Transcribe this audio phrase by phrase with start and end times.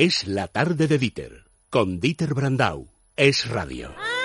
[0.00, 2.88] Es la tarde de Dieter, con Dieter Brandau.
[3.16, 3.90] Es radio.
[3.90, 4.20] A.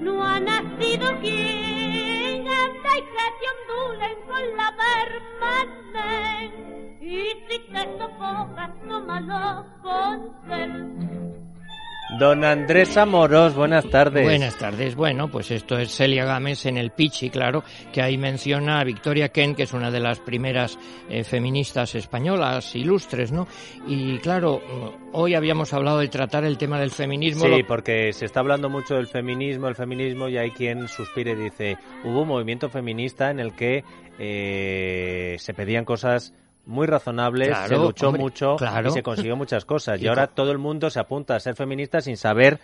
[0.00, 3.02] No ha nacido anda y
[3.40, 4.76] que ondulen con la
[7.72, 10.92] te sofocas, tómalo con cel.
[12.20, 14.22] Don Andrés Amoros, buenas tardes.
[14.24, 14.94] Buenas tardes.
[14.94, 19.28] Bueno, pues esto es Celia Gámez en el Pichi, claro, que ahí menciona a Victoria
[19.30, 20.78] Kent, que es una de las primeras
[21.10, 23.48] eh, feministas españolas ilustres, ¿no?
[23.88, 24.62] Y claro,
[25.12, 27.42] hoy habíamos hablado de tratar el tema del feminismo.
[27.44, 31.32] Sí, lo- porque se está hablando mucho del feminismo, el feminismo, y hay quien suspire
[31.32, 33.84] y dice, hubo un movimiento feminista en el que
[34.18, 36.32] eh, se pedían cosas
[36.66, 38.88] muy razonables, Claro, se luchó hombre, mucho claro.
[38.88, 40.00] y se consiguió muchas cosas.
[40.00, 42.58] Y Y ahora todo el mundo se apunta a ser feminista sin saber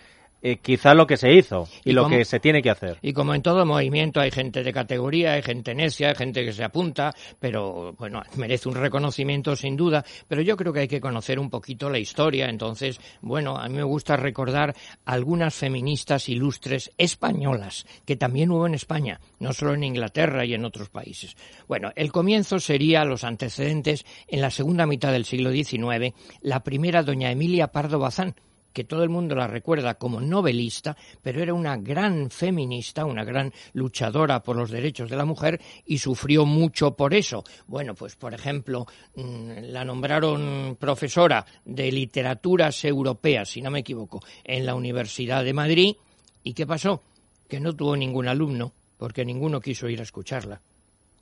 [0.45, 2.17] eh, quizá lo que se hizo y, ¿Y lo cómo?
[2.17, 2.97] que se tiene que hacer.
[3.01, 6.51] Y como en todo movimiento hay gente de categoría, hay gente necia, hay gente que
[6.51, 10.99] se apunta, pero bueno, merece un reconocimiento sin duda, pero yo creo que hay que
[10.99, 16.91] conocer un poquito la historia, entonces, bueno, a mí me gusta recordar algunas feministas ilustres
[16.97, 21.37] españolas, que también hubo en España, no solo en Inglaterra y en otros países.
[21.69, 27.01] Bueno, el comienzo sería los antecedentes en la segunda mitad del siglo XIX, la primera
[27.01, 28.35] doña Emilia Pardo Bazán,
[28.73, 33.53] que todo el mundo la recuerda como novelista, pero era una gran feminista, una gran
[33.73, 37.43] luchadora por los derechos de la mujer y sufrió mucho por eso.
[37.67, 38.85] Bueno, pues por ejemplo,
[39.15, 45.53] mm, la nombraron profesora de literaturas europeas, si no me equivoco, en la Universidad de
[45.53, 45.95] Madrid.
[46.43, 47.01] ¿Y qué pasó?
[47.47, 50.61] Que no tuvo ningún alumno, porque ninguno quiso ir a escucharla.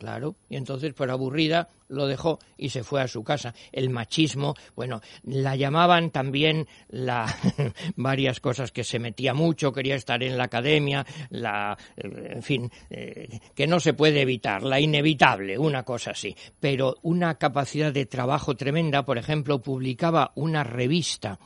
[0.02, 3.54] Claro, y entonces por aburrida lo dejó y se fue a su casa.
[3.72, 7.28] El machismo, bueno, la llamaban también la
[7.98, 12.72] varias cosas que se metía mucho, quería estar en la academia, la eh, en fin,
[12.90, 18.08] eh, que no se puede evitar, la inevitable, una cosa así, pero una capacidad de
[18.08, 21.38] trabajo tremenda, por ejemplo, publicaba una revista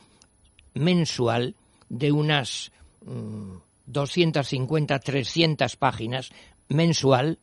[0.72, 1.56] mensual
[1.90, 2.72] de unas
[3.04, 6.30] mm, 250, 300 páginas
[6.68, 7.38] mensual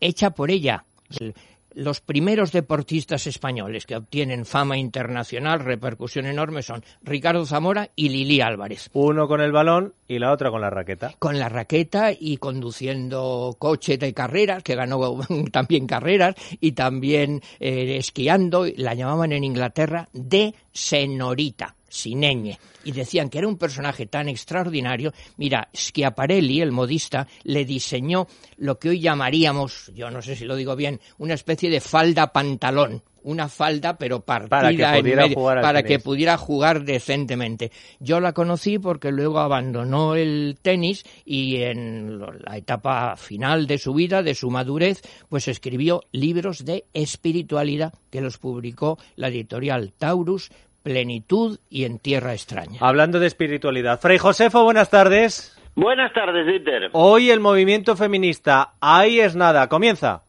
[0.00, 0.84] hecha por ella.
[1.20, 1.34] El-
[1.78, 8.40] Los primeros deportistas españoles que obtienen fama internacional, repercusión enorme, son Ricardo Zamora y Lili
[8.40, 8.88] Álvarez.
[8.94, 11.12] Uno con el balón y la otra con la raqueta.
[11.18, 15.20] Con la raqueta y conduciendo coche de carreras, que ganó
[15.52, 22.58] también carreras, y también eh, esquiando, la llamaban en Inglaterra de Senorita, Sineñe.
[22.84, 25.12] Y decían que era un personaje tan extraordinario.
[25.36, 28.26] Mira, Schiaparelli, el modista, le diseñó
[28.58, 32.32] lo que hoy llamaríamos, yo no sé si lo digo bien, una especie de falda
[32.32, 33.02] pantalón.
[33.22, 37.72] Una falda, pero partida Para que en pudiera medio, jugar para que pudiera jugar decentemente.
[37.98, 43.94] Yo la conocí porque luego abandonó el tenis y en la etapa final de su
[43.94, 50.52] vida, de su madurez, pues escribió libros de espiritualidad que los publicó la editorial Taurus,
[50.86, 52.78] Plenitud y En Tierra Extraña.
[52.80, 53.98] Hablando de espiritualidad.
[53.98, 55.60] Fray Josefo, buenas tardes.
[55.74, 56.90] Buenas tardes, Dieter.
[56.92, 60.22] Hoy el movimiento feminista, ahí es nada, comienza.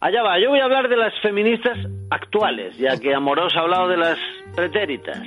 [0.00, 1.76] Allá va, yo voy a hablar de las feministas
[2.08, 4.18] actuales, ya que Amorós ha hablado de las
[4.54, 5.22] pretéritas.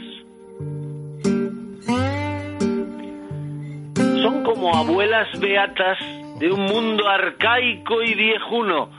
[4.24, 6.00] Son como abuelas beatas
[6.40, 8.90] de un mundo arcaico y viejuno.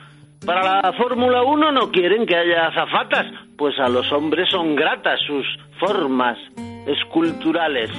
[0.46, 3.26] Para la Fórmula 1 no quieren que haya azafatas,
[3.60, 5.46] pues a los hombres son gratas sus
[5.78, 6.38] formas
[6.86, 7.90] esculturales.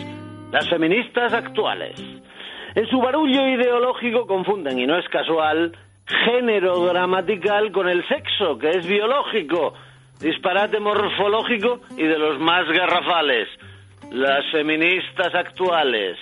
[0.51, 1.93] Las feministas actuales.
[2.73, 5.71] En su barullo ideológico confunden, y no es casual,
[6.25, 9.75] género gramatical con el sexo, que es biológico,
[10.19, 13.47] disparate morfológico y de los más garrafales.
[14.09, 16.17] Las feministas actuales.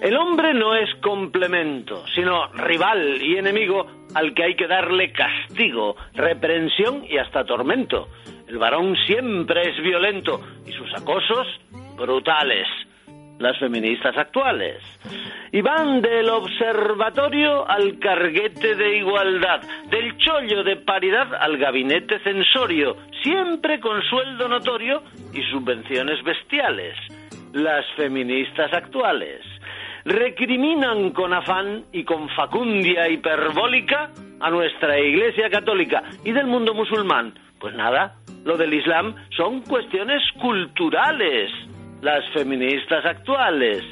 [0.00, 5.96] El hombre no es complemento, sino rival y enemigo al que hay que darle castigo,
[6.14, 8.08] reprensión y hasta tormento.
[8.46, 11.46] El varón siempre es violento y sus acosos
[11.96, 12.66] brutales
[13.38, 14.82] las feministas actuales.
[15.52, 22.96] Y van del observatorio al carguete de igualdad, del chollo de paridad al gabinete censorio,
[23.22, 25.02] siempre con sueldo notorio
[25.32, 26.96] y subvenciones bestiales.
[27.52, 29.42] Las feministas actuales
[30.08, 34.10] recriminan con afán y con facundia hiperbólica
[34.40, 37.34] a nuestra Iglesia Católica y del mundo musulmán.
[37.60, 38.14] Pues nada,
[38.44, 41.50] lo del Islam son cuestiones culturales
[42.00, 43.82] las feministas actuales.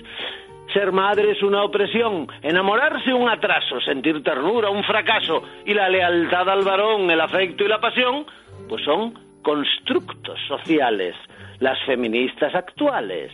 [0.73, 6.49] Ser madre es una opresión, enamorarse un atraso, sentir ternura un fracaso y la lealtad
[6.49, 8.27] al varón, el afecto y la pasión,
[8.69, 11.15] pues son constructos sociales.
[11.61, 13.33] las feministas actuales.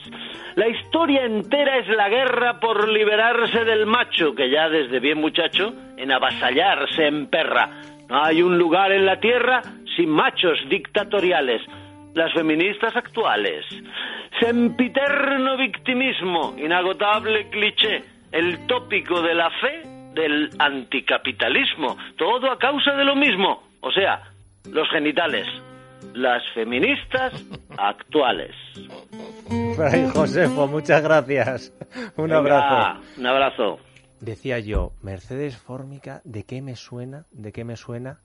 [0.54, 5.74] La historia entera es la guerra por liberarse del macho, que ya desde bien muchacho
[5.96, 7.68] en avasallar se emperra.
[8.08, 9.60] No hay un lugar en la tierra
[9.96, 11.62] sin machos dictatoriales.
[12.14, 13.66] Las feministas actuales.
[14.38, 19.82] Sempiterno victimismo, inagotable cliché, el tópico de la fe
[20.14, 21.96] del anticapitalismo.
[22.16, 23.64] Todo a causa de lo mismo.
[23.80, 24.22] O sea,
[24.70, 25.48] los genitales.
[26.14, 27.32] Las feministas
[27.76, 28.54] actuales.
[29.76, 31.72] Fray Josefo, muchas gracias.
[32.16, 33.00] Un Venga, abrazo.
[33.18, 33.78] Un abrazo.
[34.20, 37.26] Decía yo, Mercedes Fórmica, ¿de qué me suena?
[37.32, 38.20] ¿De qué me suena?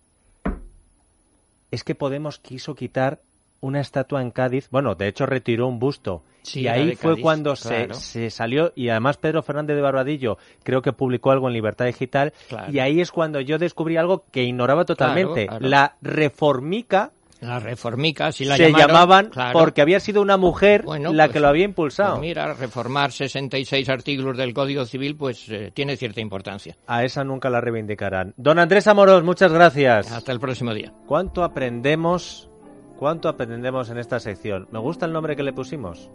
[1.71, 3.21] Es que Podemos quiso quitar
[3.61, 4.69] una estatua en Cádiz.
[4.69, 6.23] Bueno, de hecho retiró un busto.
[6.43, 7.93] Sí, y ahí fue Cádiz, cuando claro.
[7.95, 8.71] se, se salió.
[8.75, 12.33] Y además Pedro Fernández de Barbadillo creo que publicó algo en Libertad Digital.
[12.47, 12.71] Claro.
[12.71, 15.47] Y ahí es cuando yo descubrí algo que ignoraba totalmente.
[15.47, 15.67] claro.
[15.67, 17.11] La reformica
[17.41, 19.59] Las reformicas y la se llamaron, llamaban claro.
[19.59, 22.11] porque había sido una mujer Bueno, la pues- que lo había impulsado.
[22.15, 26.75] Pues mira, reformar 66 artículos del Código Civil pues eh, tiene cierta importancia.
[26.87, 28.33] A esa nunca la reivindicarán.
[28.37, 30.11] Don Andrés Amorós, muchas gracias.
[30.11, 30.91] Hasta el próximo día.
[31.05, 32.49] ¿Cuánto aprendemos?
[32.97, 34.67] ¿Cuánto aprendemos en esta sección?
[34.71, 36.09] Me gusta el nombre que le pusimos.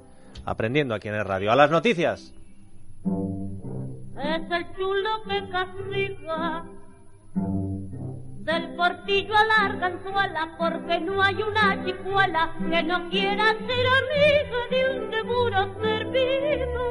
[0.45, 1.53] Aprendiendo aquí en el radio.
[1.53, 2.35] A las noticias.
[3.05, 6.65] es el chulo que castiga.
[8.45, 14.67] Del portillo a la arganzuela, porque no hay una chicuela que no quiera ser amiga
[14.69, 16.83] de un seguro servido.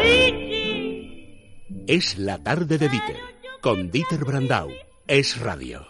[0.00, 3.20] Pichi, Es la tarde de Dieter,
[3.60, 4.68] con Dieter Brandau.
[5.06, 5.86] Es radio.